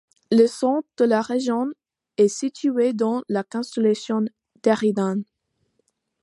[0.31, 1.67] Le centre de la région
[2.17, 4.25] est situé dans la constellation
[4.63, 5.17] d'Éridan.